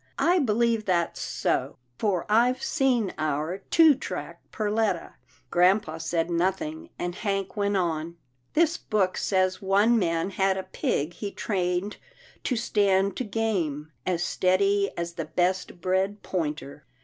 [0.17, 5.43] I believe that's so, for I've seen our two track Perletta/' 234 'TILDA JANE'S ORPHANS
[5.51, 8.17] Grampa said nothing, and Hank went on,"
[8.55, 11.97] This book says one man had a pig he trained
[12.45, 16.83] to stand to game, as steady as the best bred pointer."